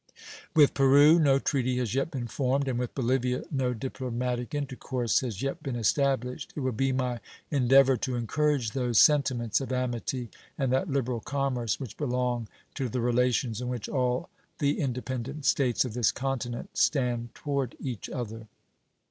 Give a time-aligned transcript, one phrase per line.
[0.55, 5.43] With Peru no treaty has yet been formed, and with Bolivia no diplomatic intercourse has
[5.43, 6.53] yet been established.
[6.55, 7.19] It will be my
[7.51, 12.99] endeavor to encourage those sentiments of amity and that liberal commerce which belong to the
[12.99, 18.47] relations in which all the independent States of this continent stand toward each other.